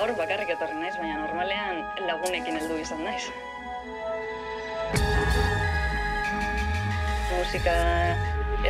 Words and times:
Gaur 0.00 0.14
bakarrik 0.16 0.48
etorri 0.48 0.78
naiz, 0.80 0.94
baina 0.96 1.18
normalean 1.20 1.82
lagunekin 2.08 2.54
heldu 2.56 2.78
izan 2.80 3.02
naiz. 3.04 3.26
Musika 7.34 7.74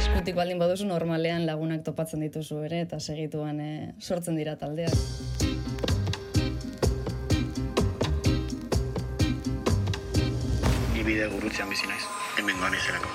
eskutik 0.00 0.34
baldin 0.34 0.58
baduzu 0.58 0.88
normalean 0.88 1.46
lagunak 1.46 1.84
topatzen 1.86 2.24
dituzu 2.26 2.58
ere 2.66 2.80
eta 2.86 2.98
segituan 2.98 3.62
eh, 3.62 3.92
sortzen 4.02 4.40
dira 4.42 4.56
taldeak. 4.58 4.98
Ni 10.96 11.06
bide 11.06 11.30
gurutzean 11.36 11.70
bizi 11.70 11.94
naiz. 11.94 12.02
Hemen 12.42 12.58
goan 12.58 12.74
izanako. 12.82 13.14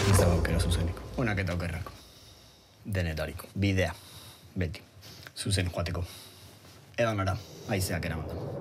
Ez 0.00 0.16
dago 0.16 0.32
aukera 0.40 0.64
zuzeniko. 0.64 1.12
Onak 1.20 1.44
eta 1.44 1.60
okerrako. 1.60 1.96
Denetariko. 3.00 3.52
Bidea. 3.52 3.92
Beti. 4.56 4.85
Zuzen 5.36 5.68
joateko. 5.72 6.04
Edan 6.96 7.20
ara, 7.20 7.36
aizeak 7.68 8.08
eraman 8.08 8.55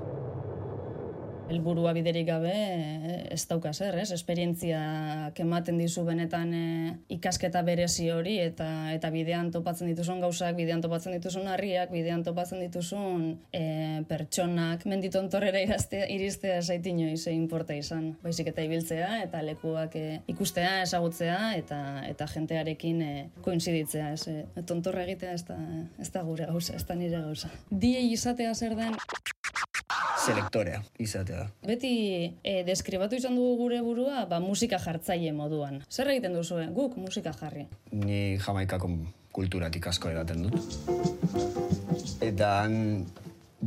helburua 1.49 1.94
biderik 1.95 2.27
gabe 2.27 2.54
eh, 2.54 3.17
ez 3.35 3.44
dauka 3.49 3.72
zer, 3.73 3.98
ez? 4.02 4.09
Esperientziak 4.16 5.40
ematen 5.44 5.77
dizu 5.80 6.05
benetan 6.08 6.54
e, 6.55 6.66
ikasketa 7.16 7.62
berezi 7.68 8.09
hori 8.13 8.38
eta 8.41 8.68
eta 8.94 9.12
bidean 9.13 9.52
topatzen 9.54 9.90
dituzun 9.91 10.21
gauzak, 10.23 10.55
bidean 10.58 10.81
topatzen 10.84 11.16
dituzun 11.18 11.49
harriak, 11.52 11.91
bidean 11.94 12.23
topatzen 12.26 12.63
dituzun 12.66 13.27
e, 13.54 13.66
pertsonak 14.09 14.85
menditontorrera 14.90 15.62
iraztea, 15.66 16.08
iristea 16.16 16.62
saitino 16.62 17.09
ze 17.18 17.34
inporta 17.34 17.76
izan. 17.76 18.16
Baizik 18.23 18.49
eta 18.54 18.66
ibiltzea 18.66 19.21
eta 19.23 19.41
lekuak 19.46 19.96
e, 19.99 20.05
ikustea, 20.32 20.82
ezagutzea 20.88 21.40
eta 21.59 21.80
eta 22.09 22.27
jentearekin 22.34 23.02
e, 23.02 23.13
koinziditzea, 23.46 24.12
ez? 24.18 24.27
E, 24.27 24.65
tontorra 24.65 25.05
egitea 25.05 25.34
ez 25.37 25.46
da, 25.48 25.59
ez 25.99 26.09
da 26.12 26.26
gure 26.26 26.49
gauza, 26.49 26.76
ez 26.76 26.85
da 26.85 26.98
nire 26.98 27.21
gauza. 27.21 27.52
Die 27.70 28.02
izatea 28.15 28.54
zer 28.55 28.76
den 28.80 28.96
selektorea 30.26 30.81
izatea. 30.99 31.45
Beti 31.65 31.91
e, 32.43 32.55
deskribatu 32.68 33.18
izan 33.20 33.37
dugu 33.37 33.55
gure 33.65 33.81
burua, 33.85 34.26
ba, 34.29 34.40
musika 34.43 34.79
jartzaile 34.81 35.34
moduan. 35.35 35.81
Zer 35.90 36.12
egiten 36.13 36.35
duzu, 36.37 36.62
guk 36.76 36.98
musika 37.01 37.34
jarri? 37.40 37.68
Ni 37.91 38.37
jamaikako 38.41 38.91
kulturatik 39.35 39.87
asko 39.91 40.12
edaten 40.13 40.48
dut. 40.48 40.55
Eta 42.23 42.51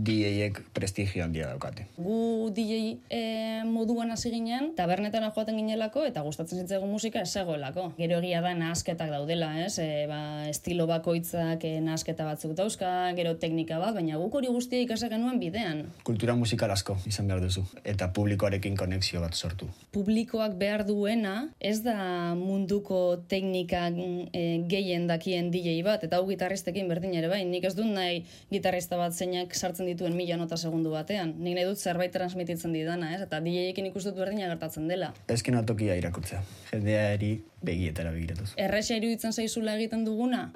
DJek 0.05 0.61
prestigio 0.77 1.25
handia 1.25 1.49
daukate. 1.51 1.87
Gu 1.99 2.51
DJ 2.55 2.99
e, 3.11 3.21
moduan 3.69 4.13
hasi 4.15 4.31
ginen, 4.33 4.73
tabernetara 4.79 5.31
joaten 5.35 5.59
ginelako 5.59 6.05
eta 6.09 6.23
gustatzen 6.27 6.63
zitzaigun 6.63 6.91
musika 6.91 7.23
ez 7.25 7.33
zegoelako. 7.33 7.93
Gero 7.99 8.21
egia 8.23 8.41
da 8.45 8.55
nahasketak 8.59 9.11
daudela, 9.13 9.51
ez? 9.65 9.79
E, 9.83 10.07
ba, 10.11 10.21
estilo 10.49 10.87
bakoitzak 10.91 11.65
e, 11.67 11.75
nahasketa 11.85 12.27
batzuk 12.29 12.55
dauzka, 12.59 12.91
gero 13.19 13.35
teknika 13.41 13.81
bat, 13.83 13.97
baina 13.99 14.21
guk 14.21 14.39
hori 14.41 14.53
guztia 14.53 14.83
ikasa 14.85 15.11
genuen 15.13 15.41
bidean. 15.43 15.87
Kultura 16.07 16.37
musikal 16.39 16.71
asko 16.75 16.99
izan 17.09 17.29
behar 17.31 17.43
duzu 17.45 17.65
eta 17.89 18.11
publikoarekin 18.15 18.77
konexio 18.79 19.23
bat 19.25 19.35
sortu. 19.35 19.69
Publikoak 19.95 20.57
behar 20.61 20.85
duena 20.87 21.49
ez 21.61 21.81
da 21.85 22.35
munduko 22.39 23.19
teknika 23.31 23.89
e, 23.91 24.45
gehien 24.71 25.09
dakien 25.11 25.51
DJ 25.55 25.81
bat 25.87 26.05
eta 26.07 26.21
hau 26.21 26.27
gitarristekin 26.29 26.89
berdin 26.91 27.17
ere 27.19 27.31
bai. 27.33 27.43
Nik 27.49 27.67
ez 27.69 27.75
dut 27.79 27.89
nahi 27.89 28.23
gitarrista 28.53 28.99
bat 29.01 29.17
zeinak 29.17 29.55
sartzen 29.55 29.88
dituen 29.89 30.17
mila 30.17 30.37
nota 30.41 30.57
segundu 30.57 30.93
batean. 30.95 31.35
Nik 31.39 31.57
nahi 31.57 31.67
dut 31.69 31.81
zerbait 31.81 32.13
transmititzen 32.15 32.75
didana, 32.77 33.15
ez? 33.17 33.23
Eta 33.27 33.41
DJ-ekin 33.45 33.91
ikustut 33.91 34.17
berdina 34.19 34.49
gertatzen 34.53 34.89
dela. 34.91 35.13
Ezken 35.29 35.59
tokia 35.67 35.97
irakurtzea. 35.99 36.43
Jendeari 36.73 37.33
begietara 37.65 38.13
begiratuz. 38.15 38.53
Erresa 38.57 38.97
iruditzen 39.01 39.33
zaizula 39.33 39.75
egiten 39.77 40.05
duguna? 40.07 40.49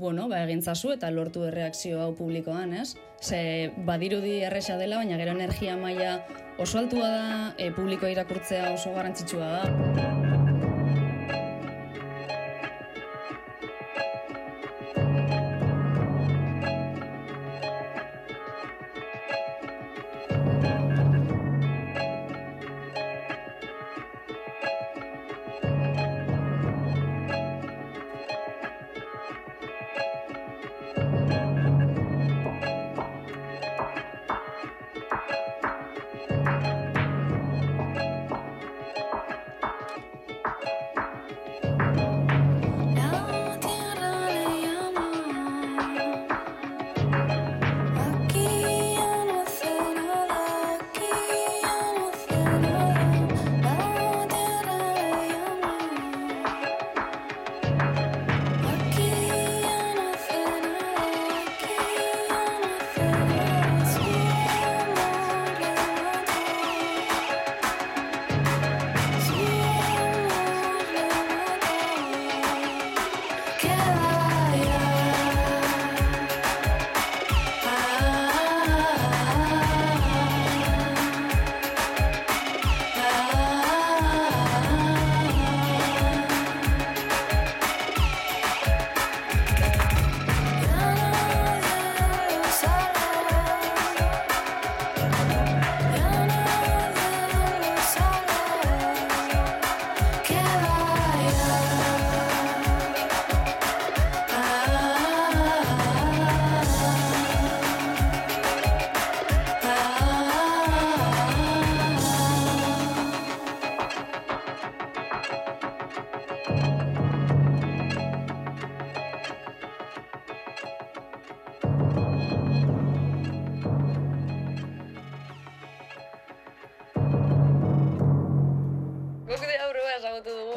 Bueno, 0.00 0.28
ba, 0.32 0.42
egin 0.46 0.62
zazu 0.62 0.94
eta 0.94 1.10
lortu 1.12 1.44
erreakzio 1.44 2.00
hau 2.00 2.12
publikoan, 2.16 2.72
ez? 2.72 2.94
Ze 3.20 3.40
badirudi 3.86 4.38
erresa 4.48 4.78
dela, 4.80 4.96
baina 5.02 5.20
gero 5.20 5.36
energia 5.36 5.76
maila 5.76 6.14
oso 6.58 6.80
altua 6.80 7.10
da, 7.16 7.26
e, 7.58 7.68
publikoa 7.76 8.12
irakurtzea 8.16 8.72
oso 8.78 8.94
garrantzitsua 8.96 9.50
da. 9.58 10.49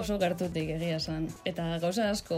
Oso 0.03 0.19
gartutik 0.21 0.69
egia 0.75 0.99
esan. 0.99 1.29
Eta 1.47 1.65
gauza 1.83 2.09
asko 2.11 2.37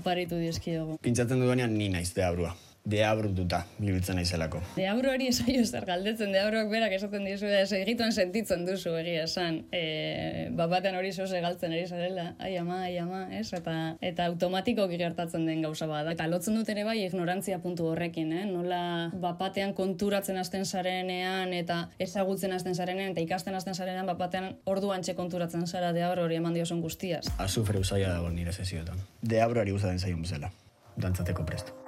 oparitu 0.00 0.40
dizkiogu. 0.40 0.98
Pintzatzen 1.04 1.44
duenean 1.44 1.76
ni 1.76 1.92
naiz 1.92 2.10
deabrua 2.16 2.56
deabrututa 2.84 3.64
ibiltzen 3.80 4.16
naizelako. 4.16 4.60
Deabruari 4.76 5.28
esaio 5.30 5.64
zer 5.66 5.84
galdetzen, 5.88 6.32
deabruak 6.32 6.70
berak 6.72 6.94
esaten 6.96 7.26
dizu, 7.28 7.46
ez 7.46 7.70
egituen 7.76 8.12
sentitzen 8.12 8.64
duzu 8.66 8.94
egia 8.98 9.24
esan. 9.26 9.60
E, 9.72 10.48
bapatean 10.56 10.96
hori 10.96 11.12
zoze 11.12 11.42
galtzen 11.44 11.74
ari 11.76 11.86
zarela, 11.86 12.30
ai 12.38 12.54
ama, 12.60 12.80
ai 12.86 12.96
ama, 13.02 13.22
ez? 13.36 13.50
Eta, 13.56 13.74
eta 14.00 14.26
automatiko 14.30 14.86
gertatzen 14.90 15.46
den 15.46 15.62
gauza 15.66 15.86
bada. 15.90 16.14
Eta 16.16 16.26
lotzen 16.30 16.56
dut 16.56 16.68
ere 16.72 16.84
bai 16.88 16.98
ignorantzia 17.04 17.60
puntu 17.60 17.90
horrekin, 17.92 18.32
eh? 18.32 18.46
Nola 18.50 19.10
bapatean 19.20 19.74
konturatzen 19.76 20.40
hasten 20.40 20.64
zarenean 20.64 21.52
eta 21.56 21.82
ezagutzen 22.00 22.56
hasten 22.56 22.74
zarenean 22.74 23.12
eta 23.12 23.24
ikasten 23.26 23.54
hasten 23.54 23.76
zarenean 23.76 24.08
bapatean 24.08 24.56
orduan 24.64 25.04
txe 25.04 25.14
konturatzen 25.18 25.66
zara 25.66 25.92
deabru 25.96 26.24
hori 26.24 26.40
eman 26.40 26.56
diosun 26.56 26.80
guztiaz. 26.80 27.26
Azufre 27.38 27.78
usaila 27.78 28.16
dago 28.16 28.30
nire 28.34 28.52
sesioetan. 28.52 29.04
Deabruari 29.22 29.76
usaden 29.76 30.00
zaion 30.00 30.22
bezala. 30.22 30.50
Dantzateko 31.00 31.44
presto. 31.46 31.79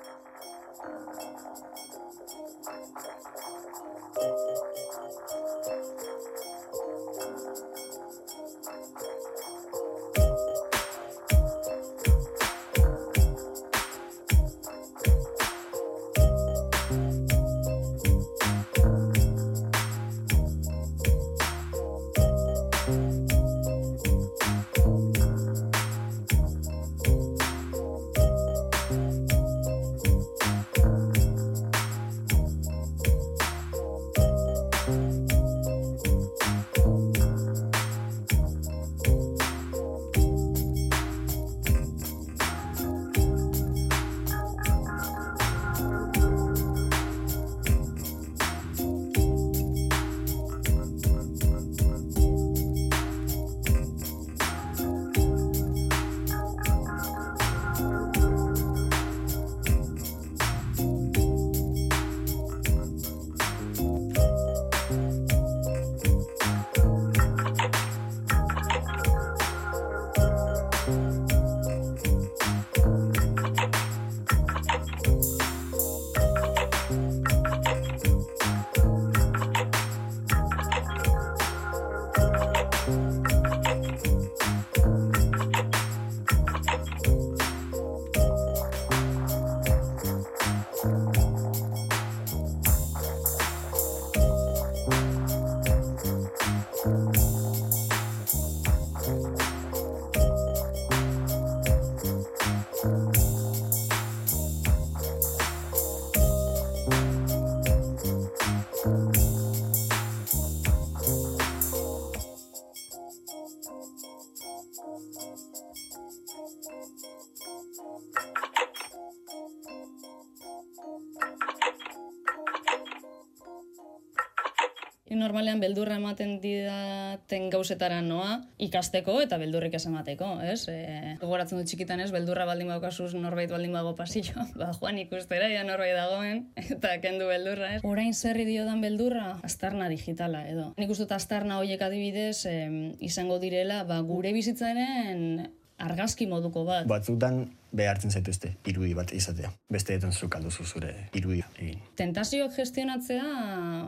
Ni 125.12 125.18
normalean 125.20 125.58
beldurra 125.60 125.98
ematen 126.00 126.38
didaten 126.40 127.50
gauzetara 127.52 127.98
noa, 128.00 128.38
ikasteko 128.64 129.18
eta 129.20 129.36
beldurrik 129.36 129.74
ez 129.76 129.82
emateko, 129.90 130.30
ez? 130.40 130.62
E, 130.72 130.76
gogoratzen 131.20 131.60
dut 131.60 131.68
txikitan 131.68 132.00
ez, 132.00 132.06
beldurra 132.14 132.46
baldin 132.48 132.72
baukasuz 132.72 133.10
norbait 133.20 133.52
baldin 133.52 133.76
bago 133.76 133.92
pasillo, 133.98 134.46
ba, 134.62 134.70
joan 134.78 135.02
ikustera, 135.04 135.52
ja 135.52 135.66
norbait 135.68 135.92
dagoen, 135.98 136.46
eta 136.64 136.96
kendu 137.04 137.28
beldurra, 137.28 137.74
ez? 137.76 137.84
Orain 137.84 138.16
zerri 138.16 138.48
diodan 138.48 138.80
beldurra, 138.80 139.34
astarna 139.44 139.92
digitala, 139.92 140.46
edo. 140.48 140.70
Nik 140.80 140.96
uste 140.96 141.04
dut 141.04 141.12
astarna 141.20 141.60
horiek 141.60 141.84
adibidez, 141.84 142.46
em, 142.48 142.78
izango 143.04 143.36
direla, 143.42 143.82
ba, 143.84 144.00
gure 144.08 144.32
bizitzaren 144.32 145.42
argazki 145.82 146.28
moduko 146.30 146.64
bat. 146.68 146.86
Batzutan 146.90 147.42
behartzen 147.72 148.12
zaituzte 148.12 148.52
irudi 148.68 148.92
bat 148.94 149.12
izatea. 149.16 149.50
Besteetan 149.72 150.12
zuk 150.12 150.36
alduzu 150.36 150.64
zure 150.64 150.92
irudi 151.18 151.40
egin. 151.58 151.80
Tentazioak 151.98 152.54
gestionatzea, 152.56 153.26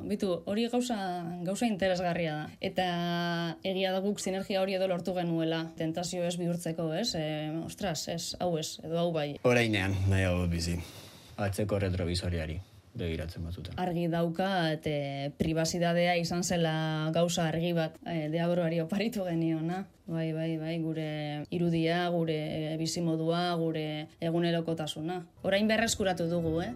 bitu, 0.09 0.31
hori 0.51 0.67
gauza, 0.73 0.99
gauza 1.47 1.69
interesgarria 1.71 2.37
da. 2.41 2.45
Eta 2.65 2.89
egia 3.63 3.95
da 3.95 4.03
guk 4.05 4.21
sinergia 4.21 4.63
hori 4.63 4.79
edo 4.79 4.89
lortu 4.91 5.15
genuela. 5.17 5.65
Tentazio 5.79 6.25
ez 6.25 6.37
bihurtzeko, 6.41 6.91
ez? 6.97 7.11
E, 7.19 7.25
ostras, 7.65 7.99
ez, 8.13 8.35
hau 8.41 8.55
ez, 8.61 8.79
edo 8.85 9.01
hau 9.01 9.11
bai. 9.15 9.35
Orainean, 9.45 9.97
hau 10.25 10.39
bizi. 10.51 10.79
Atzeko 11.45 11.81
retrovisoriari 11.83 12.61
begiratzen 12.95 13.45
batzutan. 13.45 13.77
Argi 13.81 14.07
dauka, 14.11 14.49
eta 14.77 15.31
privacidadea 15.39 16.15
izan 16.21 16.45
zela 16.45 17.11
gauza 17.15 17.49
argi 17.51 17.73
bat 17.77 17.99
e, 18.07 18.29
deabroari 18.33 18.81
oparitu 18.85 19.27
geniona. 19.29 19.85
Bai, 20.07 20.33
bai, 20.37 20.51
bai, 20.61 20.77
gure 20.83 21.09
irudia, 21.55 22.03
gure 22.13 22.77
bizimodua, 22.81 23.47
gure 23.57 23.87
egunerokotasuna. 24.21 25.23
Orain 25.49 25.69
berreskuratu 25.71 26.29
dugu, 26.29 26.59
eh? 26.61 26.73